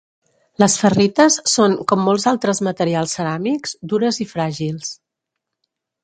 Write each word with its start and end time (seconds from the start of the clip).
Les 0.61 0.75
ferrites 0.83 1.35
són, 1.51 1.75
com 1.91 2.01
molts 2.07 2.25
altres 2.31 2.61
materials 2.67 3.13
ceràmics, 3.17 3.75
dures 3.93 4.19
i 4.25 4.27
fràgils. 4.31 4.89